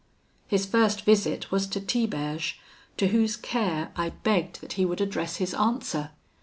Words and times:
"His 0.47 0.65
first 0.65 1.01
visit 1.05 1.51
was 1.51 1.67
to 1.67 1.79
Tiberge, 1.79 2.59
to 2.97 3.09
whose 3.09 3.35
care 3.37 3.91
I 3.95 4.09
begged 4.09 4.59
that 4.61 4.73
he 4.73 4.83
would 4.83 4.99
address 4.99 5.35
his 5.35 5.53
answer. 5.53 6.09